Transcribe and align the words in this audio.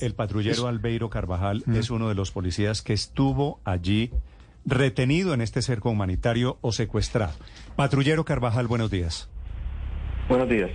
El 0.00 0.14
patrullero 0.14 0.66
Albeiro 0.66 1.10
Carvajal 1.10 1.64
es 1.74 1.90
uno 1.90 2.08
de 2.08 2.14
los 2.14 2.30
policías 2.30 2.82
que 2.82 2.92
estuvo 2.92 3.60
allí 3.64 4.10
retenido 4.64 5.34
en 5.34 5.40
este 5.40 5.62
cerco 5.62 5.90
humanitario 5.90 6.58
o 6.60 6.72
secuestrado. 6.72 7.34
Patrullero 7.76 8.24
Carvajal, 8.24 8.66
buenos 8.68 8.90
días. 8.90 9.28
Buenos 10.28 10.48
días. 10.48 10.70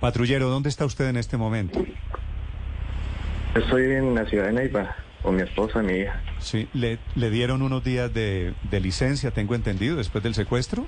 Patrullero, 0.00 0.48
¿dónde 0.48 0.68
está 0.68 0.84
usted 0.84 1.08
en 1.08 1.16
este 1.16 1.36
momento? 1.36 1.84
Estoy 3.54 3.84
en 3.92 4.14
la 4.14 4.24
ciudad 4.26 4.46
de 4.46 4.52
Neiva 4.52 4.96
con 5.22 5.36
mi 5.36 5.42
esposa 5.42 5.82
y 5.82 5.86
mi 5.86 5.92
hija. 5.94 6.22
Sí, 6.38 6.68
le, 6.72 6.98
le 7.16 7.30
dieron 7.30 7.62
unos 7.62 7.84
días 7.84 8.12
de, 8.14 8.54
de 8.70 8.80
licencia, 8.80 9.32
tengo 9.32 9.54
entendido, 9.54 9.96
después 9.96 10.24
del 10.24 10.34
secuestro. 10.34 10.86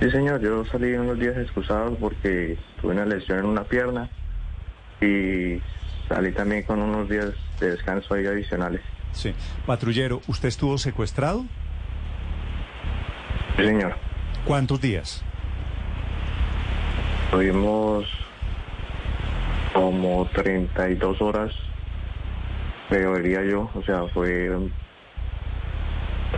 Sí, 0.00 0.10
señor, 0.10 0.40
yo 0.40 0.64
salí 0.66 0.92
unos 0.94 1.18
días 1.18 1.36
excusados 1.38 1.96
porque 2.00 2.58
tuve 2.80 2.92
una 2.92 3.06
lesión 3.06 3.38
en 3.38 3.44
una 3.46 3.62
pierna 3.64 4.10
y 5.00 5.60
salí 6.12 6.32
también 6.32 6.62
con 6.64 6.80
unos 6.80 7.08
días 7.08 7.30
de 7.58 7.70
descanso 7.70 8.14
ahí 8.14 8.26
adicionales. 8.26 8.82
Sí. 9.12 9.34
Patrullero, 9.66 10.20
¿usted 10.26 10.48
estuvo 10.48 10.76
secuestrado? 10.76 11.44
Sí, 13.56 13.64
señor. 13.64 13.94
¿Cuántos 14.44 14.80
días? 14.80 15.24
Tuvimos 17.30 18.06
como 19.72 20.28
32 20.34 21.22
horas, 21.22 21.50
pero 22.90 23.16
diría 23.16 23.42
yo, 23.44 23.70
o 23.74 23.82
sea, 23.82 24.04
fue, 24.12 24.50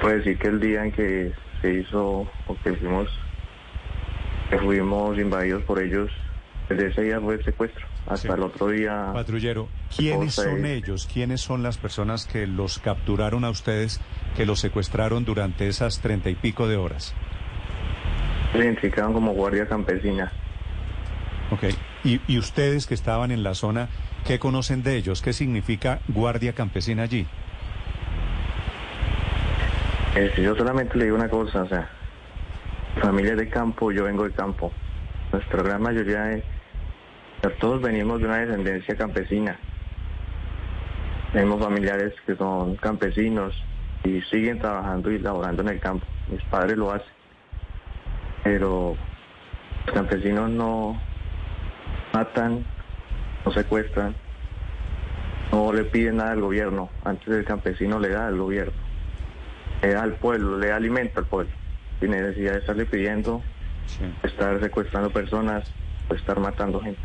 puede 0.00 0.18
decir 0.18 0.38
que 0.38 0.48
el 0.48 0.60
día 0.60 0.84
en 0.84 0.92
que 0.92 1.32
se 1.60 1.74
hizo, 1.74 2.28
o 2.46 2.56
que 2.62 2.74
fuimos, 2.74 3.08
que 4.50 4.58
fuimos 4.58 5.18
invadidos 5.18 5.64
por 5.64 5.82
ellos, 5.82 6.10
desde 6.68 6.88
ese 6.88 7.02
día 7.02 7.20
fue 7.20 7.34
el 7.34 7.44
secuestro, 7.44 7.86
hasta 8.06 8.28
Sí. 8.28 8.34
el 8.34 8.42
otro 8.42 8.68
día. 8.68 9.10
Patrullero, 9.12 9.68
¿quiénes 9.94 10.34
son 10.34 10.64
ellos? 10.64 11.08
¿Quiénes 11.12 11.40
son 11.40 11.62
las 11.62 11.76
personas 11.78 12.26
que 12.26 12.46
los 12.46 12.78
capturaron 12.78 13.44
a 13.44 13.50
ustedes, 13.50 14.00
que 14.36 14.46
los 14.46 14.60
secuestraron 14.60 15.24
durante 15.24 15.68
esas 15.68 16.00
treinta 16.00 16.30
y 16.30 16.34
pico 16.34 16.66
de 16.68 16.76
horas? 16.76 17.14
Se 18.52 18.58
identificaban 18.58 19.12
como 19.12 19.32
guardia 19.32 19.66
campesina. 19.66 20.32
Ok. 21.50 21.64
¿Y, 22.04 22.20
y 22.26 22.38
ustedes 22.38 22.86
que 22.86 22.94
estaban 22.94 23.30
en 23.30 23.42
la 23.42 23.54
zona, 23.54 23.88
qué 24.26 24.38
conocen 24.38 24.82
de 24.82 24.96
ellos? 24.96 25.20
¿Qué 25.22 25.32
significa 25.32 26.00
guardia 26.08 26.52
campesina 26.54 27.02
allí? 27.02 27.26
Este, 30.14 30.42
yo 30.42 30.54
solamente 30.54 30.96
le 30.96 31.04
digo 31.04 31.16
una 31.16 31.28
cosa, 31.28 31.62
o 31.62 31.68
sea, 31.68 31.88
mi 32.94 33.02
familia 33.02 33.34
de 33.34 33.48
campo, 33.48 33.90
yo 33.90 34.04
vengo 34.04 34.24
de 34.24 34.30
campo. 34.32 34.72
Nuestra 35.34 35.64
gran 35.64 35.82
mayoría 35.82 36.40
sea, 37.40 37.50
todos 37.58 37.82
venimos 37.82 38.20
de 38.20 38.26
una 38.26 38.36
descendencia 38.36 38.94
campesina. 38.94 39.58
Tenemos 41.32 41.60
familiares 41.60 42.14
que 42.24 42.36
son 42.36 42.76
campesinos 42.76 43.52
y 44.04 44.20
siguen 44.30 44.60
trabajando 44.60 45.10
y 45.10 45.18
laborando 45.18 45.62
en 45.62 45.70
el 45.70 45.80
campo. 45.80 46.06
Mis 46.28 46.40
padres 46.44 46.76
lo 46.76 46.92
hacen. 46.92 47.12
Pero 48.44 48.94
los 49.86 49.92
campesinos 49.92 50.50
no 50.50 51.02
matan, 52.12 52.64
no 53.44 53.50
secuestran, 53.50 54.14
no 55.50 55.72
le 55.72 55.82
piden 55.82 56.18
nada 56.18 56.30
al 56.30 56.42
gobierno. 56.42 56.90
Antes 57.02 57.26
el 57.26 57.44
campesino 57.44 57.98
le 57.98 58.10
da 58.10 58.28
al 58.28 58.36
gobierno 58.36 58.84
le 59.82 59.92
da 59.94 60.02
al 60.04 60.14
pueblo, 60.14 60.58
le 60.58 60.68
da 60.68 60.76
alimento 60.76 61.18
al 61.18 61.26
pueblo, 61.26 61.52
sin 61.98 62.12
necesidad 62.12 62.52
de 62.52 62.58
estarle 62.60 62.86
pidiendo, 62.86 63.42
Sí. 63.86 64.04
estar 64.22 64.60
secuestrando 64.60 65.10
personas 65.10 65.70
o 66.08 66.14
estar 66.14 66.38
matando 66.40 66.80
gente. 66.80 67.00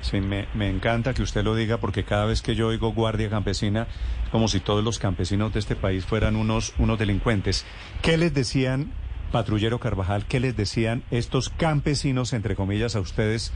Sí, 0.00 0.20
me, 0.20 0.46
me 0.54 0.70
encanta 0.70 1.12
que 1.12 1.22
usted 1.22 1.44
lo 1.44 1.54
diga 1.54 1.76
porque 1.76 2.04
cada 2.04 2.24
vez 2.24 2.40
que 2.40 2.54
yo 2.54 2.68
oigo 2.68 2.92
guardia 2.92 3.28
campesina, 3.28 3.86
como 4.32 4.48
si 4.48 4.60
todos 4.60 4.82
los 4.82 4.98
campesinos 4.98 5.52
de 5.52 5.58
este 5.58 5.76
país 5.76 6.06
fueran 6.06 6.36
unos, 6.36 6.72
unos 6.78 6.98
delincuentes. 6.98 7.66
¿Qué 8.00 8.16
les 8.16 8.32
decían, 8.32 8.92
patrullero 9.30 9.78
Carvajal, 9.78 10.24
qué 10.26 10.40
les 10.40 10.56
decían 10.56 11.02
estos 11.10 11.50
campesinos, 11.50 12.32
entre 12.32 12.54
comillas, 12.56 12.96
a 12.96 13.00
ustedes 13.00 13.52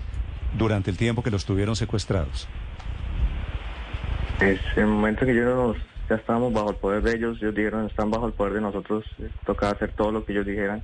durante 0.59 0.91
el 0.91 0.99
tiempo 0.99 1.23
que 1.23 1.31
los 1.31 1.47
tuvieron 1.47 1.77
secuestrados? 1.77 2.47
Es 4.41 4.61
el 4.77 4.87
momento 4.87 5.25
que 5.25 5.33
nos- 5.33 5.77
ya 6.11 6.17
estábamos 6.17 6.53
bajo 6.53 6.71
el 6.71 6.77
poder 6.77 7.03
de 7.03 7.15
ellos, 7.17 7.39
ellos 7.41 7.55
dijeron 7.55 7.87
están 7.87 8.11
bajo 8.11 8.27
el 8.27 8.35
poder 8.35 8.53
de 8.55 8.61
nosotros, 8.61 9.07
eh, 9.21 9.31
tocaba 9.47 9.73
hacer 9.73 9.93
todo 9.93 10.13
lo 10.13 10.25
que 10.27 10.33
ellos 10.35 10.45
dijeran. 10.45 10.83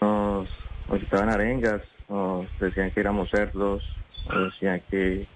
Nos, 0.00 0.48
nos 0.88 1.00
quitaban 1.00 1.28
arengas, 1.28 1.82
nos 2.08 2.46
decían 2.58 2.90
que 2.90 3.00
éramos 3.00 3.30
cerdos, 3.30 3.82
nos 4.28 4.52
decían 4.52 4.80
que 4.90 5.26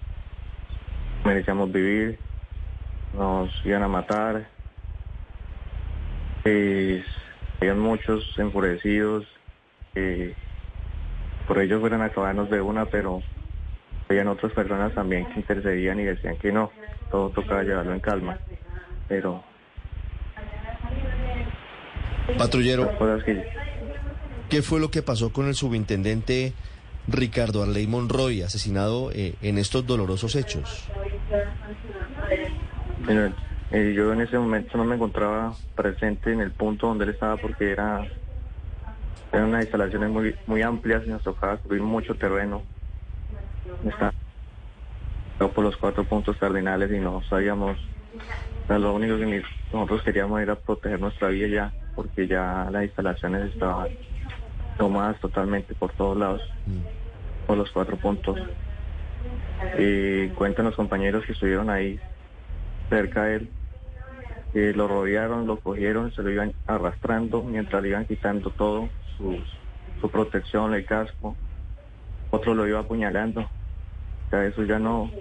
merecíamos 1.25 1.71
vivir, 1.71 2.19
nos 3.13 3.49
iban 3.65 3.83
a 3.83 3.87
matar. 3.87 4.47
Y 6.45 7.03
habían 7.59 7.79
muchos 7.79 8.23
enfurecidos 8.37 9.27
que 9.93 10.35
por 11.47 11.59
ellos 11.59 11.79
fueran 11.81 12.01
a 12.01 12.05
acabarnos 12.05 12.49
de 12.49 12.61
una, 12.61 12.85
pero 12.85 13.21
habían 14.09 14.27
otras 14.27 14.51
personas 14.53 14.93
también 14.93 15.25
que 15.27 15.39
intercedían 15.39 15.99
y 15.99 16.05
decían 16.05 16.37
que 16.37 16.51
no, 16.51 16.71
todo 17.11 17.29
tocaba 17.29 17.63
llevarlo 17.63 17.93
en 17.93 17.99
calma. 17.99 18.39
Pero 19.07 19.43
Patrullero, 22.37 22.97
cosas 22.97 23.23
que 23.23 23.45
¿qué 24.51 24.61
fue 24.61 24.81
lo 24.81 24.91
que 24.91 25.01
pasó 25.01 25.31
con 25.31 25.47
el 25.47 25.55
subintendente 25.55 26.53
Ricardo 27.07 27.63
Arley 27.63 27.87
Monroy, 27.87 28.41
asesinado 28.41 29.09
eh, 29.13 29.35
en 29.41 29.57
estos 29.57 29.87
dolorosos 29.87 30.35
hechos? 30.35 30.89
Señor, 33.07 33.31
eh, 33.71 33.93
yo 33.95 34.11
en 34.11 34.19
ese 34.19 34.37
momento 34.37 34.77
no 34.77 34.83
me 34.83 34.95
encontraba 34.95 35.55
presente 35.73 36.33
en 36.33 36.41
el 36.41 36.51
punto 36.51 36.87
donde 36.87 37.05
él 37.05 37.11
estaba 37.11 37.37
porque 37.37 37.71
era 37.71 38.05
eran 39.31 39.47
unas 39.47 39.61
instalaciones 39.61 40.35
muy 40.45 40.61
amplias 40.61 41.03
y 41.05 41.09
nos 41.09 41.23
tocaba 41.23 41.57
subir 41.63 41.81
mucho 41.81 42.15
terreno. 42.15 42.61
Está 43.85 44.13
por 45.39 45.63
los 45.63 45.77
cuatro 45.77 46.03
puntos 46.03 46.35
cardinales 46.35 46.91
y 46.91 46.99
no 46.99 47.23
sabíamos, 47.29 47.77
o 48.67 48.73
lo 48.77 48.93
único 48.93 49.17
que 49.17 49.41
nosotros 49.71 50.03
queríamos 50.03 50.41
era 50.41 50.55
proteger 50.55 50.99
nuestra 50.99 51.29
vida 51.29 51.47
ya, 51.47 51.73
porque 51.95 52.27
ya 52.27 52.67
las 52.69 52.83
instalaciones 52.83 53.53
estaban 53.53 53.87
tomadas 54.81 55.19
totalmente 55.19 55.75
por 55.75 55.91
todos 55.91 56.17
lados, 56.17 56.41
por 57.45 57.55
los 57.55 57.69
cuatro 57.69 57.97
puntos. 57.97 58.35
Y 59.77 60.29
cuentan 60.29 60.65
los 60.65 60.75
compañeros 60.75 61.23
que 61.23 61.33
estuvieron 61.33 61.69
ahí 61.69 61.99
cerca 62.89 63.25
de 63.25 63.35
él, 63.35 63.49
que 64.53 64.73
lo 64.73 64.87
rodearon, 64.87 65.45
lo 65.45 65.59
cogieron, 65.59 66.11
se 66.13 66.23
lo 66.23 66.31
iban 66.31 66.53
arrastrando 66.65 67.43
mientras 67.43 67.79
le 67.83 67.89
iban 67.89 68.05
quitando 68.05 68.49
todo, 68.49 68.89
su, 69.17 69.37
su 70.01 70.09
protección, 70.09 70.73
el 70.73 70.83
casco. 70.83 71.35
Otro 72.31 72.55
lo 72.55 72.67
iba 72.67 72.79
apuñalando. 72.79 73.47
Sea, 74.31 74.45
eso 74.45 74.63
ya 74.63 74.79
no, 74.79 75.11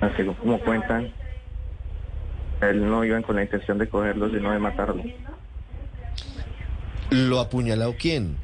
así 0.00 0.24
como 0.24 0.60
cuentan, 0.60 1.10
él 2.60 2.88
no 2.88 3.04
iban 3.04 3.24
con 3.24 3.34
la 3.34 3.42
intención 3.42 3.76
de 3.76 3.88
cogerlo, 3.88 4.30
sino 4.30 4.52
de 4.52 4.58
matarlo. 4.60 5.02
¿Lo 7.14 7.38
apuñaló 7.38 7.94
quién? 7.96 8.36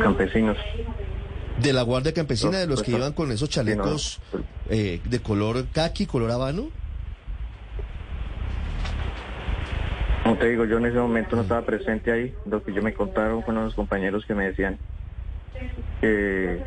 Campesinos. 0.00 0.56
¿De 1.60 1.72
la 1.72 1.82
Guardia 1.82 2.14
Campesina, 2.14 2.52
No, 2.52 2.58
de 2.58 2.66
los 2.68 2.82
que 2.84 2.92
iban 2.92 3.12
con 3.12 3.32
esos 3.32 3.48
no, 3.48 3.52
chalecos 3.52 4.20
pues, 4.30 4.44
eh, 4.70 5.00
de 5.04 5.20
color 5.20 5.66
caqui, 5.72 6.06
color 6.06 6.30
habano? 6.30 6.68
Como 10.22 10.36
te 10.36 10.48
digo, 10.50 10.64
yo 10.64 10.78
en 10.78 10.86
ese 10.86 10.98
momento 10.98 11.34
no 11.34 11.42
estaba 11.42 11.62
presente 11.62 12.12
ahí. 12.12 12.34
Lo 12.44 12.62
que 12.62 12.72
yo 12.72 12.82
me 12.82 12.94
contaron 12.94 13.42
fueron 13.42 13.64
los 13.64 13.74
compañeros 13.74 14.24
que 14.26 14.34
me 14.34 14.44
decían 14.46 14.78
que 16.00 16.62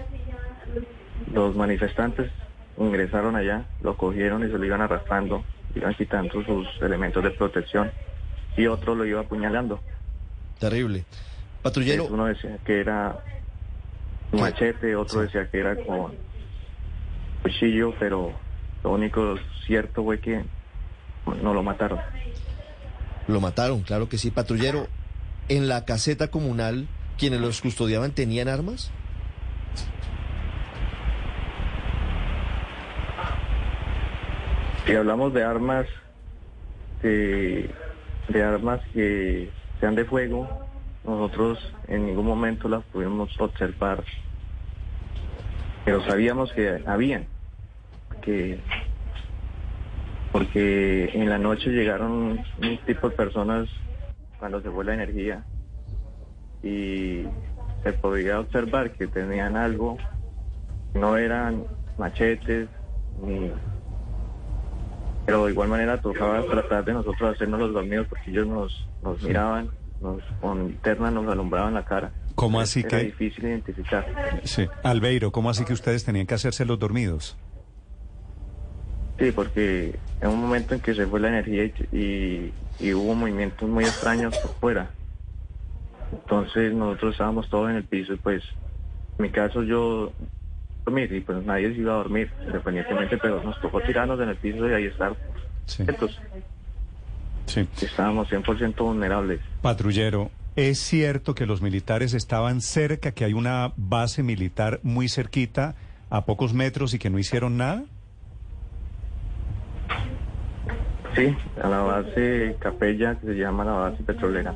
los 1.34 1.56
manifestantes 1.56 2.30
ingresaron 2.78 3.38
allá, 3.38 3.68
lo 3.84 3.96
cogieron 3.96 4.46
y 4.46 4.52
se 4.52 4.58
lo 4.58 4.66
iban 4.66 4.82
arrastrando, 4.82 5.46
iban 5.76 5.94
quitando 5.94 6.44
sus 6.44 6.68
elementos 6.82 7.24
de 7.24 7.32
protección 7.32 7.90
y 8.58 8.68
otro 8.68 8.96
lo 8.96 9.06
iba 9.06 9.22
apuñalando. 9.22 9.80
Terrible. 10.60 11.06
Patrullero, 11.62 12.06
Uno 12.06 12.26
decía 12.26 12.58
que 12.66 12.80
era 12.80 13.20
machete, 14.32 14.96
otro 14.96 15.22
decía 15.22 15.50
que 15.50 15.60
era 15.60 15.76
con 15.76 16.14
cuchillo, 17.44 17.94
pero 18.00 18.34
lo 18.84 18.92
único 18.92 19.36
cierto 19.66 20.04
fue 20.04 20.20
que 20.20 20.44
no 21.42 21.54
lo 21.54 21.64
mataron. 21.64 22.00
Lo 23.28 23.40
mataron, 23.42 23.82
claro 23.82 24.10
que 24.10 24.18
sí, 24.18 24.32
patrullero. 24.32 24.88
¿En 25.50 25.68
la 25.68 25.84
caseta 25.84 26.30
comunal 26.30 26.88
quienes 27.18 27.42
los 27.42 27.62
custodiaban 27.62 28.12
tenían 28.12 28.48
armas? 28.48 28.92
Si 34.86 34.96
hablamos 34.96 35.34
de 35.34 35.44
armas, 35.44 35.88
de, 37.04 37.70
de 38.30 38.44
armas 38.44 38.82
que 38.94 39.50
sean 39.80 39.96
de 39.96 40.06
fuego, 40.06 40.48
nosotros 41.04 41.58
en 41.88 42.06
ningún 42.06 42.26
momento 42.26 42.68
las 42.70 42.84
pudimos 42.86 43.30
observar, 43.40 44.04
pero 45.86 46.04
sabíamos 46.06 46.52
que 46.54 46.84
habían, 46.86 47.28
que 48.22 48.60
porque 50.32 51.10
en 51.14 51.30
la 51.30 51.40
noche 51.40 51.72
llegaron 51.72 52.40
un 52.62 52.78
tipo 52.86 53.10
de 53.10 53.16
personas 53.16 53.68
cuando 54.38 54.62
se 54.62 54.70
fue 54.70 54.86
la 54.86 54.94
energía 54.94 55.44
y 56.62 57.24
se 57.84 57.94
podía 57.94 58.40
observar 58.40 58.92
que 58.92 59.08
tenían 59.08 59.58
algo, 59.58 59.98
no 60.94 61.18
eran 61.18 61.66
machetes 61.98 62.70
ni 63.22 63.52
pero 65.26 65.46
de 65.46 65.52
igual 65.52 65.70
manera 65.70 66.02
tocaba 66.02 66.42
tratar 66.46 66.86
de 66.86 66.94
nosotros 66.94 67.36
hacernos 67.36 67.60
los 67.60 67.74
dormidos 67.74 68.08
porque 68.08 68.32
ellos 68.32 68.48
nos, 68.48 68.88
nos 69.02 69.22
miraban, 69.22 69.70
nos 70.02 70.22
con 70.42 70.68
linterna 70.68 71.12
nos 71.12 71.28
alumbraban 71.28 71.74
la 71.74 71.84
cara. 71.86 72.12
¿Cómo 72.36 72.60
así 72.60 72.80
Era 72.80 72.90
que...? 72.90 73.04
difícil 73.06 73.44
identificar. 73.46 74.06
Sí. 74.44 74.68
Albeiro, 74.84 75.32
¿cómo 75.32 75.50
así 75.50 75.66
que 75.66 75.74
ustedes 75.74 76.04
tenían 76.06 76.26
que 76.26 76.34
hacerse 76.36 76.66
los 76.66 76.80
dormidos? 76.80 77.36
Sí, 79.20 79.32
porque 79.34 80.00
en 80.22 80.30
un 80.30 80.40
momento 80.42 80.74
en 80.74 80.80
que 80.80 80.94
se 80.96 81.06
fue 81.06 81.20
la 81.20 81.28
energía 81.28 81.66
y, 81.66 81.74
y- 81.92 82.54
y 82.80 82.94
hubo 82.94 83.14
movimientos 83.14 83.68
muy 83.68 83.84
extraños 83.84 84.38
por 84.38 84.54
fuera. 84.56 84.90
Entonces 86.14 86.74
nosotros 86.74 87.12
estábamos 87.12 87.50
todos 87.50 87.70
en 87.70 87.76
el 87.76 87.84
piso 87.84 88.14
y 88.14 88.18
pues 88.18 88.42
en 89.18 89.24
mi 89.24 89.30
caso 89.30 89.64
yo 89.64 90.14
dormir 90.90 91.12
y 91.14 91.22
pues 91.22 91.44
nadie 91.46 91.74
se 91.74 91.80
iba 91.80 91.94
a 91.94 91.98
dormir 91.98 92.32
independientemente, 92.46 93.18
pero 93.18 93.44
nos 93.44 93.60
tocó 93.62 93.80
tirarnos 93.82 94.20
en 94.20 94.30
el 94.30 94.36
piso 94.36 94.68
y 94.70 94.74
ahí 94.74 94.86
estar 94.86 95.16
Sí. 95.66 95.84
quietos. 95.86 96.20
Sí. 97.46 97.68
Estábamos 97.82 98.28
100% 98.30 98.84
vulnerables. 98.84 99.40
Patrullero, 99.62 100.32
¿es 100.56 100.80
cierto 100.80 101.36
que 101.36 101.46
los 101.46 101.62
militares 101.62 102.14
estaban 102.14 102.62
cerca, 102.62 103.12
que 103.12 103.26
hay 103.26 103.34
una 103.34 103.74
base 103.78 104.24
militar 104.24 104.80
muy 104.84 105.10
cerquita, 105.10 105.76
a 106.10 106.26
pocos 106.26 106.54
metros 106.54 106.94
y 106.94 107.00
que 107.00 107.10
no 107.10 107.20
hicieron 107.20 107.58
nada? 107.58 107.84
Sí, 111.16 111.36
a 111.62 111.68
la 111.68 111.80
base 111.80 112.56
Capella, 112.60 113.16
que 113.20 113.28
se 113.28 113.34
llama 113.36 113.66
la 113.66 113.72
base 113.74 114.04
petrolera. 114.04 114.56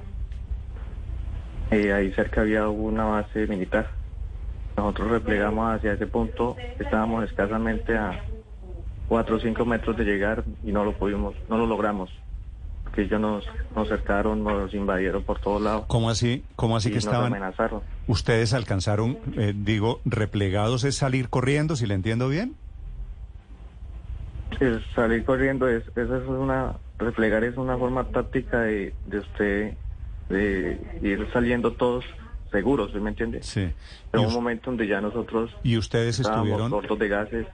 Y 1.71 1.89
ahí 1.89 2.11
cerca 2.13 2.41
había 2.41 2.67
una 2.69 3.05
base 3.05 3.47
militar. 3.47 3.89
Nosotros 4.75 5.11
replegamos 5.11 5.75
hacia 5.75 5.93
ese 5.93 6.07
punto, 6.07 6.55
estábamos 6.79 7.23
escasamente 7.25 7.95
a 7.95 8.23
4 9.07 9.35
o 9.35 9.39
5 9.39 9.65
metros 9.65 9.97
de 9.97 10.03
llegar 10.03 10.43
y 10.63 10.71
no 10.71 10.83
lo 10.83 10.93
pudimos, 10.93 11.35
no 11.49 11.57
lo 11.57 11.67
logramos. 11.67 12.09
Porque 12.83 13.03
ellos 13.03 13.19
nos, 13.19 13.45
nos 13.75 13.87
cercaron, 13.87 14.43
nos 14.43 14.73
invadieron 14.73 15.23
por 15.23 15.39
todos 15.39 15.61
lados. 15.61 15.85
¿Cómo 15.87 16.09
así? 16.09 16.43
¿Cómo 16.55 16.75
así 16.75 16.89
y 16.89 16.91
que 16.91 16.97
nos 16.97 17.05
estaban? 17.05 17.27
amenazaron. 17.27 17.81
¿Ustedes 18.07 18.53
alcanzaron, 18.53 19.17
eh, 19.37 19.53
digo, 19.55 20.01
replegados 20.05 20.83
es 20.83 20.95
salir 20.95 21.29
corriendo, 21.29 21.75
si 21.75 21.85
le 21.85 21.93
entiendo 21.93 22.27
bien? 22.27 22.55
Sí, 24.59 24.65
salir 24.95 25.23
corriendo 25.23 25.67
es, 25.67 25.83
esa 25.95 26.17
es 26.17 26.27
una, 26.27 26.73
replegar 26.97 27.43
es 27.43 27.57
una 27.57 27.77
forma 27.77 28.05
táctica 28.05 28.61
de, 28.61 28.93
de 29.07 29.19
usted, 29.19 29.73
de 30.29 30.99
ir 31.01 31.27
saliendo 31.31 31.73
todos 31.73 32.05
seguros, 32.53 32.91
¿sí 32.93 32.99
me 32.99 33.09
entiende? 33.09 33.43
Sí. 33.43 33.67
Pero 34.11 34.23
¿Y, 34.23 34.27
un 34.27 34.33
momento 34.33 34.69
donde 34.69 34.87
ya 34.87 35.01
nosotros 35.01 35.51
y 35.63 35.77
ustedes 35.77 36.19
estábamos 36.19 36.47
estuvieron? 36.47 36.71
cortos 36.71 36.99
de 36.99 37.07
gases. 37.09 37.47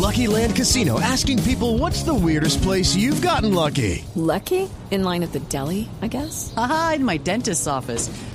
Lucky 0.00 0.26
Land 0.26 0.54
Casino 0.54 1.00
asking 1.00 1.38
people 1.42 1.78
what's 1.78 2.02
the 2.04 2.14
weirdest 2.14 2.62
place 2.62 2.94
you've 2.96 3.20
gotten 3.20 3.52
lucky? 3.54 4.04
Lucky? 4.14 4.68
In 4.90 5.02
line 5.04 5.22
at 5.24 5.32
the 5.32 5.40
deli, 5.48 5.88
I 6.02 6.08
guess? 6.08 6.52
Aha, 6.56 6.94
in 6.96 7.04
my 7.04 7.18
dentist's 7.18 7.66
office. 7.66 8.08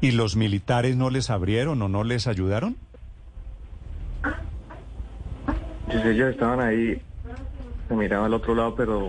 ¿Y 0.00 0.12
los 0.12 0.36
militares 0.36 0.96
no 0.96 1.10
les 1.10 1.30
abrieron 1.30 1.80
o 1.82 1.88
no 1.88 2.04
les 2.04 2.26
ayudaron? 2.26 2.76
Sí, 5.90 5.98
sí, 6.02 6.08
ellos 6.08 6.30
estaban 6.30 6.60
ahí, 6.60 7.00
se 7.88 7.94
miraban 7.94 8.26
al 8.26 8.34
otro 8.34 8.54
lado, 8.54 8.74
pero 8.74 9.08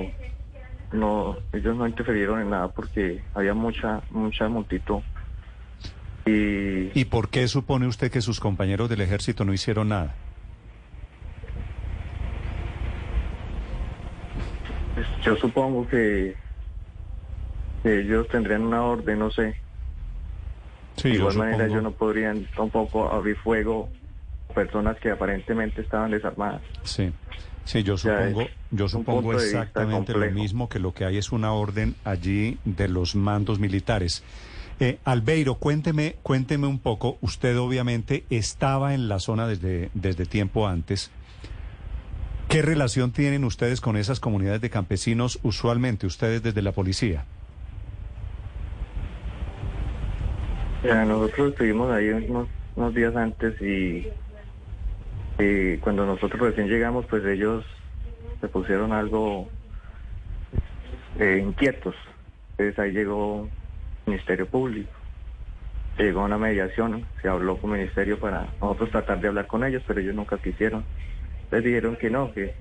no, 0.92 1.38
ellos 1.52 1.76
no 1.76 1.88
interfirieron 1.88 2.42
en 2.42 2.50
nada 2.52 2.70
porque 2.70 3.24
había 3.34 3.54
mucha, 3.54 4.02
mucha 4.12 4.48
multitud. 4.48 5.02
Y 6.26 7.00
¿Y 7.00 7.06
por 7.06 7.30
qué 7.30 7.48
supone 7.48 7.88
usted 7.88 8.12
que 8.12 8.22
sus 8.22 8.40
compañeros 8.40 8.90
del 8.90 9.02
ejército 9.02 9.44
no 9.44 9.54
hicieron 9.54 9.90
nada? 9.90 10.16
pues, 14.98 15.08
yo 15.24 15.36
supongo 15.36 15.88
que, 15.88 16.36
que 17.84 18.00
ellos 18.00 18.28
tendrían 18.30 18.64
una 18.64 18.82
orden, 18.84 19.20
no 19.20 19.30
sé. 19.30 19.56
Sí, 20.98 21.10
de 21.10 21.16
yo 21.16 21.20
igual 21.22 21.38
manera 21.38 21.66
ellos 21.68 21.84
no 21.84 21.92
podrían 21.92 22.48
tampoco 22.56 23.10
abrir 23.10 23.38
fuego 23.38 23.90
a 24.50 24.54
personas 24.54 24.98
que 24.98 25.12
aparentemente 25.12 25.82
estaban 25.82 26.12
desarmadas. 26.12 26.62
Sí, 26.84 27.12
sí, 27.64 27.84
yo 27.84 27.98
supongo, 27.98 28.48
yo 28.72 28.90
supongo 28.90 29.34
exactamente 29.34 30.14
lo 30.14 30.30
mismo 30.32 30.68
que 30.68 30.80
lo 30.80 30.94
que 30.94 31.06
hay 31.06 31.18
es 31.18 31.32
una 31.32 31.54
orden 31.54 31.96
allí 32.04 32.58
de 32.66 32.88
los 32.90 33.16
mandos 33.16 33.60
militares. 33.60 34.24
Eh, 34.80 35.00
Albeiro, 35.06 35.56
cuénteme, 35.56 36.18
cuénteme 36.22 36.68
un 36.68 36.80
poco. 36.80 37.18
Usted 37.22 37.58
obviamente 37.58 38.26
estaba 38.30 38.94
en 38.94 39.08
la 39.08 39.20
zona 39.20 39.48
desde, 39.48 39.90
desde 39.94 40.26
tiempo 40.26 40.68
antes. 40.68 41.12
¿Qué 42.48 42.62
relación 42.62 43.12
tienen 43.12 43.44
ustedes 43.44 43.82
con 43.82 43.98
esas 43.98 44.20
comunidades 44.20 44.62
de 44.62 44.70
campesinos 44.70 45.40
usualmente, 45.44 46.08
ustedes 46.08 46.42
desde 46.44 46.62
la 46.62 46.72
policía? 46.72 47.26
Nosotros 50.84 51.52
estuvimos 51.52 51.92
ahí 51.92 52.10
unos, 52.10 52.94
días 52.94 53.16
antes 53.16 53.60
y, 53.62 54.08
cuando 55.82 56.06
nosotros 56.06 56.40
recién 56.40 56.68
llegamos, 56.68 57.06
pues 57.08 57.26
ellos 57.26 57.66
se 58.40 58.48
pusieron 58.48 58.92
algo 58.92 59.50
eh, 61.20 61.42
inquietos. 61.44 61.96
Entonces 62.52 62.78
ahí 62.80 62.92
llegó 62.92 63.50
el 64.06 64.12
Ministerio 64.12 64.46
Público, 64.48 64.92
llegó 65.98 66.24
una 66.24 66.38
mediación, 66.38 67.06
se 67.22 67.28
habló 67.28 67.58
con 67.58 67.72
Ministerio 67.72 68.20
para 68.20 68.48
nosotros 68.62 68.92
tratar 68.92 69.20
de 69.20 69.28
hablar 69.28 69.48
con 69.48 69.64
ellos, 69.64 69.84
pero 69.88 70.00
ellos 70.00 70.16
nunca 70.16 70.38
quisieron. 70.38 70.86
Les 71.52 71.64
dijeron 71.64 71.96
que 71.96 72.10
no, 72.10 72.32
que 72.34 72.56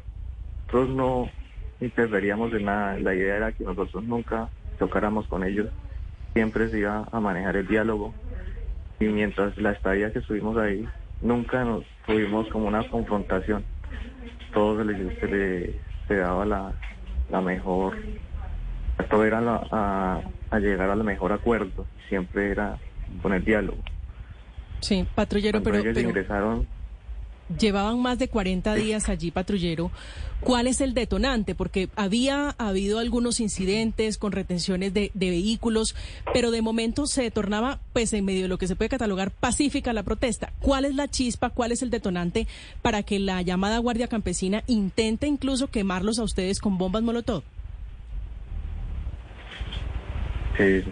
nosotros 0.66 0.96
no 0.96 1.30
interferíamos 1.80 2.52
en 2.54 2.64
nada. 2.64 2.98
La 2.98 3.14
idea 3.14 3.36
era 3.36 3.52
que 3.52 3.64
nosotros 3.64 4.04
nunca 4.04 4.48
tocáramos 4.78 5.26
con 5.28 5.44
ellos 5.44 5.68
siempre 6.36 6.68
se 6.68 6.78
iba 6.80 7.08
a 7.10 7.18
manejar 7.20 7.56
el 7.56 7.66
diálogo. 7.66 8.14
Y 9.00 9.06
mientras 9.06 9.56
la 9.56 9.72
estadía 9.72 10.12
que 10.12 10.18
estuvimos 10.18 10.56
ahí 10.58 10.86
nunca 11.22 11.64
nos 11.64 11.82
tuvimos 12.06 12.46
como 12.48 12.66
una 12.68 12.86
confrontación. 12.88 13.64
Todo 14.52 14.76
se 14.78 14.84
le, 14.84 15.18
se 15.18 15.26
le- 15.28 15.80
se 16.06 16.16
daba 16.16 16.44
la, 16.44 16.72
la 17.30 17.40
mejor 17.40 17.94
todo 19.10 19.24
era 19.24 19.40
la- 19.40 19.66
a, 19.70 20.20
a 20.50 20.58
llegar 20.58 20.90
al 20.90 21.04
mejor 21.04 21.32
acuerdo. 21.32 21.86
Siempre 22.08 22.50
era 22.50 22.76
con 23.22 23.32
el 23.32 23.42
diálogo. 23.44 23.78
Sí, 24.80 25.06
patrullero, 25.14 25.62
cuando 25.62 25.70
pero, 25.70 25.82
ellos 25.82 25.94
pero 25.94 26.08
ingresaron 26.08 26.66
llevaban 27.58 28.00
más 28.00 28.18
de 28.18 28.28
40 28.28 28.74
días 28.74 29.08
allí 29.08 29.30
patrullero. 29.30 29.90
¿Cuál 30.40 30.66
es 30.66 30.80
el 30.80 30.92
detonante? 30.92 31.54
Porque 31.54 31.88
había 31.96 32.50
habido 32.58 32.98
algunos 32.98 33.40
incidentes 33.40 34.18
con 34.18 34.32
retenciones 34.32 34.92
de, 34.92 35.10
de, 35.14 35.30
vehículos, 35.30 35.96
pero 36.32 36.50
de 36.50 36.60
momento 36.60 37.06
se 37.06 37.30
tornaba, 37.30 37.80
pues, 37.92 38.12
en 38.12 38.24
medio 38.24 38.42
de 38.42 38.48
lo 38.48 38.58
que 38.58 38.68
se 38.68 38.76
puede 38.76 38.90
catalogar 38.90 39.30
pacífica 39.30 39.92
la 39.92 40.02
protesta. 40.02 40.52
¿Cuál 40.60 40.84
es 40.84 40.94
la 40.94 41.08
chispa? 41.08 41.50
¿Cuál 41.50 41.72
es 41.72 41.82
el 41.82 41.90
detonante 41.90 42.46
para 42.82 43.02
que 43.02 43.18
la 43.18 43.40
llamada 43.42 43.78
Guardia 43.78 44.08
Campesina 44.08 44.62
intente 44.66 45.26
incluso 45.26 45.68
quemarlos 45.68 46.18
a 46.18 46.24
ustedes 46.24 46.60
con 46.60 46.76
bombas 46.76 47.02
Molotov? 47.02 47.42
Sí. 50.58 50.82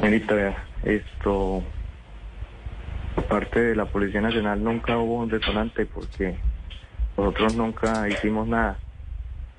Señorita, 0.00 0.64
esto, 0.84 1.62
por 3.18 3.26
parte 3.26 3.60
de 3.60 3.74
la 3.74 3.86
Policía 3.86 4.20
Nacional 4.20 4.62
nunca 4.62 4.96
hubo 4.96 5.16
un 5.16 5.28
detonante 5.28 5.86
porque 5.86 6.36
nosotros 7.16 7.56
nunca 7.56 8.08
hicimos 8.08 8.46
nada. 8.46 8.78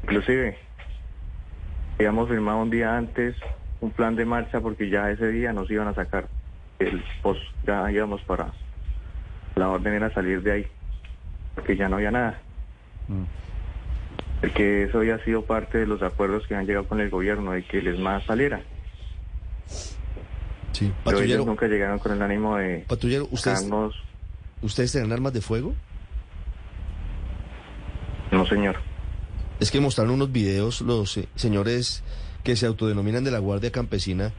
Inclusive, 0.03 0.57
habíamos 1.95 2.29
firmado 2.29 2.59
un 2.59 2.69
día 2.69 2.95
antes 2.95 3.35
un 3.81 3.91
plan 3.91 4.15
de 4.15 4.23
marcha 4.23 4.61
porque 4.61 4.89
ya 4.89 5.11
ese 5.11 5.27
día 5.27 5.51
nos 5.51 5.69
iban 5.69 5.89
a 5.89 5.93
sacar 5.93 6.29
el 6.79 7.03
post, 7.21 7.41
ya 7.67 7.91
íbamos 7.91 8.21
para, 8.21 8.53
la 9.55 9.67
orden 9.67 9.93
era 9.93 10.09
salir 10.13 10.41
de 10.41 10.51
ahí, 10.53 10.67
porque 11.55 11.75
ya 11.75 11.89
no 11.89 11.97
había 11.97 12.11
nada. 12.11 12.39
Mm. 13.09 13.23
que 14.55 14.83
eso 14.83 14.99
había 14.99 15.17
sido 15.25 15.43
parte 15.43 15.79
de 15.79 15.87
los 15.87 16.01
acuerdos 16.01 16.47
que 16.47 16.55
han 16.55 16.65
llegado 16.65 16.87
con 16.87 17.01
el 17.01 17.09
gobierno, 17.09 17.51
de 17.51 17.63
que 17.63 17.79
el 17.79 17.87
ESMAD 17.87 18.21
saliera. 18.21 18.61
Sí, 20.79 20.93
Pero 21.03 21.19
ellos 21.19 21.45
nunca 21.45 21.67
llegaron 21.67 22.00
con 22.00 22.13
el 22.13 22.21
ánimo 22.21 22.55
de... 22.55 22.86
Patrullero, 22.88 23.27
¿ustedes, 23.31 23.67
¿ustedes 24.62 24.93
tienen 24.93 25.12
armas 25.12 25.33
de 25.33 25.41
fuego? 25.41 25.75
No, 28.31 28.45
señor. 28.45 28.77
Es 29.59 29.71
que 29.71 29.81
mostraron 29.81 30.13
unos 30.13 30.31
videos 30.31 30.79
los 30.79 31.17
eh, 31.17 31.27
señores 31.36 32.01
que 32.45 32.55
se 32.55 32.65
autodenominan 32.65 33.25
de 33.25 33.31
la 33.31 33.39
Guardia 33.39 33.74
Campesina 33.74 34.31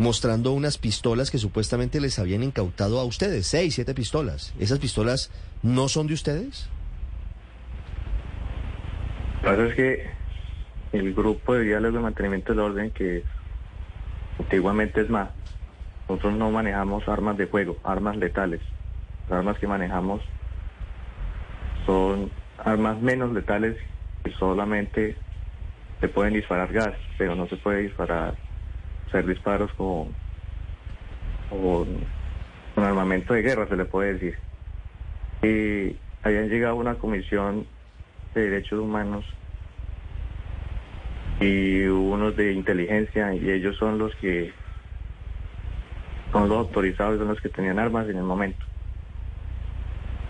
mostrando 0.00 0.50
unas 0.50 0.76
pistolas 0.76 1.30
que 1.30 1.38
supuestamente 1.38 2.00
les 2.00 2.18
habían 2.18 2.42
incautado 2.42 2.98
a 2.98 3.04
ustedes, 3.04 3.46
seis, 3.46 3.76
siete 3.76 3.94
pistolas. 3.94 4.52
¿Esas 4.58 4.80
pistolas 4.80 5.30
no 5.62 5.88
son 5.88 6.08
de 6.08 6.14
ustedes? 6.14 6.68
Lo 9.44 9.50
que 9.52 9.56
pasa 9.56 9.66
es 9.68 9.74
que 9.76 10.06
el 10.94 11.14
grupo 11.14 11.54
de 11.54 11.62
diálogo 11.62 11.98
de 11.98 12.02
mantenimiento 12.02 12.52
del 12.52 12.58
orden, 12.58 12.90
que 12.90 13.22
antiguamente 14.40 15.02
es 15.02 15.08
más, 15.08 15.28
nosotros 16.08 16.34
no 16.34 16.50
manejamos 16.50 17.08
armas 17.08 17.36
de 17.36 17.46
fuego, 17.46 17.78
armas 17.82 18.16
letales. 18.16 18.60
Las 19.28 19.38
armas 19.38 19.58
que 19.58 19.66
manejamos 19.66 20.22
son 21.86 22.30
armas 22.58 23.00
menos 23.00 23.32
letales 23.32 23.76
que 24.22 24.30
solamente 24.32 25.16
se 26.00 26.08
pueden 26.08 26.34
disparar 26.34 26.72
gas, 26.72 26.94
pero 27.16 27.34
no 27.34 27.46
se 27.48 27.56
puede 27.56 27.82
disparar, 27.82 28.34
hacer 29.08 29.26
disparos 29.26 29.72
con, 29.74 30.14
con, 31.48 31.88
armamento 32.76 33.32
de 33.32 33.42
guerra, 33.42 33.66
se 33.66 33.76
le 33.76 33.86
puede 33.86 34.14
decir. 34.14 34.38
Y 35.42 35.96
habían 36.22 36.48
llegado 36.48 36.76
una 36.76 36.96
comisión 36.96 37.66
de 38.34 38.50
derechos 38.50 38.80
humanos 38.80 39.24
y 41.40 41.82
unos 41.84 42.36
de 42.36 42.52
inteligencia 42.52 43.34
y 43.34 43.50
ellos 43.50 43.76
son 43.76 43.98
los 43.98 44.14
que 44.16 44.52
son 46.34 46.48
los 46.48 46.58
autorizados, 46.58 47.18
son 47.18 47.28
los 47.28 47.40
que 47.40 47.48
tenían 47.48 47.78
armas 47.78 48.08
en 48.08 48.16
el 48.16 48.24
momento. 48.24 48.64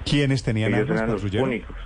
¿Quiénes 0.04 0.42
tenían 0.42 0.74
ellos 0.74 0.90
armas? 0.90 1.02
Eran 1.02 1.12
los 1.12 1.24
únicos. 1.24 1.76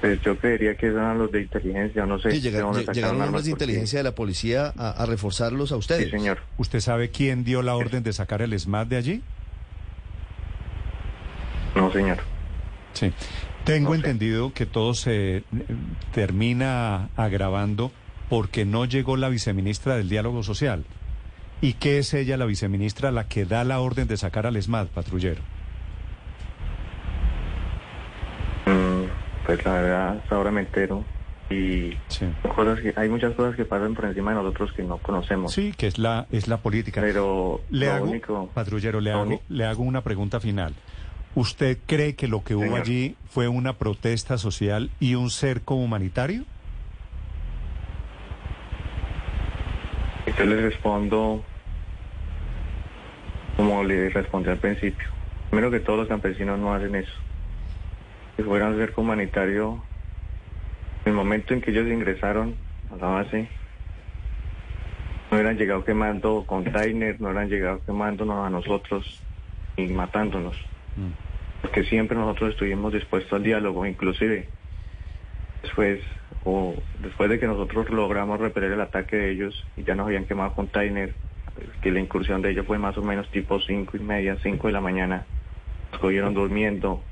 Pues 0.00 0.20
yo 0.20 0.36
creería 0.36 0.76
que 0.76 0.86
eran 0.86 1.16
los 1.16 1.30
de 1.30 1.42
inteligencia, 1.42 2.04
no 2.04 2.18
sé. 2.18 2.32
Sí, 2.32 2.40
llegaron, 2.40 2.74
llegaron 2.74 3.22
armas 3.22 3.44
de 3.44 3.52
inteligencia 3.52 4.00
de 4.00 4.02
la 4.02 4.14
policía 4.16 4.74
a, 4.76 4.90
a, 4.90 5.06
reforzarlos 5.06 5.70
a 5.70 5.76
ustedes. 5.76 6.06
Sí, 6.06 6.10
señor. 6.10 6.40
¿Usted 6.58 6.80
sabe 6.80 7.10
quién 7.10 7.44
dio 7.44 7.62
la 7.62 7.76
orden 7.76 8.02
de 8.02 8.12
sacar 8.12 8.42
el 8.42 8.58
SMAT 8.58 8.88
de 8.88 8.96
allí? 8.96 9.22
No, 11.76 11.90
señor. 11.92 12.18
Sí. 12.94 13.12
Tengo 13.64 13.90
no 13.90 13.94
entendido 13.94 14.52
que 14.52 14.66
todo 14.66 14.92
se 14.92 15.36
eh, 15.36 15.42
termina 16.12 17.08
agravando 17.16 17.92
porque 18.28 18.64
no 18.64 18.84
llegó 18.84 19.16
la 19.16 19.28
viceministra 19.28 19.96
del 19.96 20.08
Diálogo 20.08 20.42
Social. 20.42 20.84
¿Y 21.64 21.72
qué 21.72 21.96
es 21.96 22.12
ella, 22.12 22.36
la 22.36 22.44
viceministra, 22.44 23.10
la 23.10 23.26
que 23.26 23.46
da 23.46 23.64
la 23.64 23.80
orden 23.80 24.06
de 24.06 24.18
sacar 24.18 24.46
al 24.46 24.62
SMAT, 24.62 24.88
patrullero? 24.88 25.40
Pues 29.46 29.64
la 29.64 29.72
verdad, 29.72 30.18
hasta 30.18 30.36
ahora 30.36 30.50
me 30.50 30.60
entero. 30.60 31.02
Y 31.48 31.94
cosas 32.54 32.80
que, 32.80 32.92
hay 32.94 33.08
muchas 33.08 33.32
cosas 33.32 33.56
que 33.56 33.64
pasan 33.64 33.94
por 33.94 34.04
encima 34.04 34.32
de 34.32 34.42
nosotros 34.42 34.74
que 34.74 34.82
no 34.82 34.98
conocemos. 34.98 35.54
Sí, 35.54 35.72
que 35.74 35.86
es 35.86 35.96
la, 35.96 36.26
es 36.30 36.48
la 36.48 36.58
política. 36.58 37.00
Pero 37.00 37.62
le 37.70 37.88
hago, 37.88 38.10
único, 38.10 38.50
patrullero, 38.52 39.00
le 39.00 39.12
hago, 39.12 39.40
le 39.48 39.64
hago 39.64 39.84
una 39.84 40.02
pregunta 40.02 40.40
final. 40.40 40.74
¿Usted 41.34 41.78
cree 41.86 42.14
que 42.14 42.28
lo 42.28 42.44
que 42.44 42.54
hubo 42.54 42.76
allí 42.76 43.16
fue 43.30 43.48
una 43.48 43.78
protesta 43.78 44.36
social 44.36 44.90
y 45.00 45.14
un 45.14 45.30
cerco 45.30 45.76
humanitario? 45.76 46.44
Yo 50.38 50.44
le 50.44 50.60
respondo 50.60 51.42
como 53.74 53.88
le 53.88 54.08
respondí 54.08 54.48
al 54.50 54.58
principio. 54.58 55.08
Primero 55.50 55.68
que 55.68 55.80
todos 55.80 55.98
los 55.98 56.08
campesinos 56.08 56.60
no 56.60 56.72
hacen 56.72 56.94
eso. 56.94 57.12
Si 58.36 58.42
fueran 58.44 58.74
un 58.74 58.78
cerco 58.78 59.00
humanitario, 59.00 59.82
en 61.04 61.10
el 61.10 61.16
momento 61.16 61.54
en 61.54 61.60
que 61.60 61.72
ellos 61.72 61.88
ingresaron 61.88 62.54
a 62.92 62.96
la 62.96 63.08
base, 63.08 63.48
no 65.28 65.36
hubieran 65.36 65.58
llegado 65.58 65.84
quemando 65.84 66.44
containers, 66.46 67.18
no 67.18 67.30
hubieran 67.30 67.48
llegado 67.48 67.80
quemándonos 67.84 68.46
a 68.46 68.50
nosotros 68.50 69.20
y 69.76 69.88
matándonos. 69.88 70.54
Porque 71.60 71.82
siempre 71.82 72.16
nosotros 72.16 72.50
estuvimos 72.50 72.92
dispuestos 72.92 73.32
al 73.32 73.42
diálogo, 73.42 73.86
inclusive 73.86 74.48
después 75.62 75.98
o 76.44 76.76
después 77.00 77.28
de 77.28 77.40
que 77.40 77.48
nosotros 77.48 77.90
logramos 77.90 78.38
repeler 78.38 78.70
el 78.70 78.80
ataque 78.80 79.16
de 79.16 79.30
ellos 79.32 79.66
y 79.76 79.82
ya 79.82 79.96
nos 79.96 80.06
habían 80.06 80.26
quemado 80.26 80.52
containers, 80.52 81.12
que 81.84 81.92
la 81.92 82.00
incursión 82.00 82.40
de 82.40 82.50
ellos 82.50 82.66
fue 82.66 82.78
más 82.78 82.96
o 82.96 83.02
menos 83.02 83.30
tipo 83.30 83.60
cinco 83.60 83.98
y 83.98 84.00
media, 84.00 84.38
cinco 84.42 84.68
de 84.68 84.72
la 84.72 84.80
mañana, 84.80 85.26
nos 85.92 86.00
cogieron 86.00 86.32
durmiendo, 86.32 87.02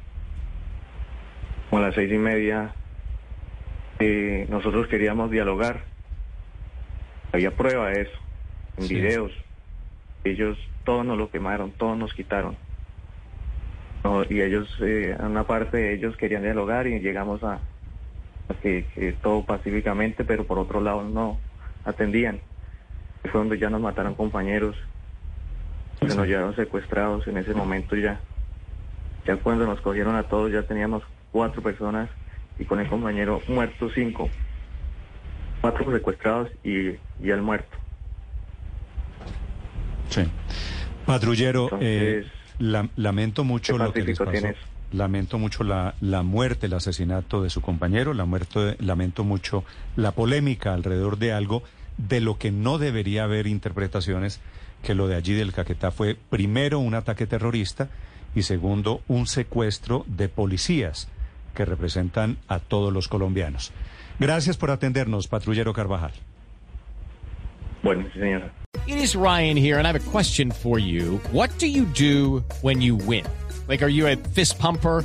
como 1.68 1.82
a 1.82 1.86
las 1.88 1.94
seis 1.94 2.10
y 2.10 2.16
media, 2.16 2.72
eh, 3.98 4.46
nosotros 4.48 4.88
queríamos 4.88 5.30
dialogar. 5.30 5.84
Había 7.32 7.50
prueba 7.50 7.90
de 7.90 8.00
eso, 8.00 8.18
en 8.78 8.88
Sí. 8.88 8.94
videos. 8.94 9.30
Ellos 10.24 10.56
todos 10.84 11.04
nos 11.04 11.18
lo 11.18 11.30
quemaron, 11.30 11.72
todos 11.72 11.98
nos 11.98 12.14
quitaron. 12.14 12.56
No, 14.04 14.22
y 14.28 14.40
ellos, 14.40 14.74
eh, 14.80 15.14
una 15.20 15.44
parte 15.44 15.76
de 15.76 15.92
ellos 15.92 16.16
querían 16.16 16.44
dialogar 16.44 16.86
y 16.86 16.98
llegamos 16.98 17.44
a, 17.44 17.60
a 18.48 18.54
que, 18.62 18.86
que 18.94 19.12
todo 19.12 19.44
pacíficamente, 19.44 20.24
pero 20.24 20.44
por 20.46 20.58
otro 20.58 20.80
lado 20.80 21.04
no 21.04 21.38
atendían. 21.84 22.40
Fue 23.22 23.32
donde 23.40 23.58
ya 23.58 23.70
nos 23.70 23.80
mataron 23.80 24.14
compañeros, 24.14 24.76
se 26.00 26.14
nos 26.14 26.26
llevaron 26.26 26.54
secuestrados 26.56 27.26
en 27.28 27.36
ese 27.38 27.54
momento 27.54 27.94
ya. 27.96 28.20
Ya 29.26 29.36
cuando 29.36 29.64
nos 29.66 29.80
cogieron 29.80 30.16
a 30.16 30.24
todos 30.24 30.50
ya 30.52 30.62
teníamos 30.64 31.02
cuatro 31.30 31.62
personas 31.62 32.10
y 32.58 32.64
con 32.64 32.80
el 32.80 32.88
compañero 32.88 33.40
muerto 33.48 33.88
cinco. 33.94 34.28
Cuatro 35.60 35.92
secuestrados 35.92 36.48
y, 36.64 36.88
y 37.24 37.30
el 37.30 37.40
muerto. 37.40 37.76
Sí. 40.08 40.22
Patrullero, 41.06 41.70
eh, 41.80 42.26
la- 42.58 42.88
lamento 42.96 43.44
mucho 43.44 43.74
¿qué 43.74 43.84
lo 43.84 43.92
que 43.92 44.02
les 44.02 44.18
pasó. 44.18 44.30
tienes? 44.30 44.56
Lamento 44.92 45.38
mucho 45.38 45.64
la, 45.64 45.94
la 46.00 46.22
muerte, 46.22 46.66
el 46.66 46.74
asesinato 46.74 47.42
de 47.42 47.48
su 47.48 47.62
compañero, 47.62 48.12
la 48.12 48.24
muerte, 48.26 48.76
lamento 48.80 49.24
mucho 49.24 49.64
la 49.96 50.12
polémica 50.12 50.74
alrededor 50.74 51.16
de 51.18 51.32
algo 51.32 51.62
de 51.96 52.20
lo 52.20 52.38
que 52.38 52.50
no 52.50 52.78
debería 52.78 53.24
haber 53.24 53.46
interpretaciones, 53.46 54.40
que 54.82 54.94
lo 54.94 55.08
de 55.08 55.16
allí 55.16 55.34
del 55.34 55.52
Caquetá 55.52 55.90
fue 55.90 56.16
primero 56.30 56.78
un 56.78 56.94
ataque 56.94 57.26
terrorista 57.26 57.88
y 58.34 58.42
segundo 58.42 59.02
un 59.08 59.26
secuestro 59.26 60.04
de 60.06 60.28
policías 60.28 61.08
que 61.54 61.64
representan 61.64 62.38
a 62.48 62.58
todos 62.58 62.92
los 62.92 63.08
colombianos. 63.08 63.72
Gracias 64.18 64.56
por 64.56 64.70
atendernos, 64.70 65.28
patrullero 65.28 65.72
Carvajal. 65.72 66.12
Bueno, 67.82 68.06
señora. 68.14 68.52
It 68.86 68.96
is 68.96 69.14
Ryan 69.14 69.56
here, 69.56 69.78
and 69.78 69.86
I 69.86 69.90
have 69.90 69.96
a 69.96 70.10
question 70.10 70.50
for 70.50 70.78
you. 70.78 71.20
What 71.32 71.50
do 71.58 71.66
you 71.66 71.84
do 71.84 72.42
when 72.62 72.80
you 72.80 72.96
win? 72.96 73.24
Like, 73.68 73.82
are 73.82 73.90
you 73.90 74.06
a 74.06 74.16
fist 74.16 74.58
pumper? 74.58 75.04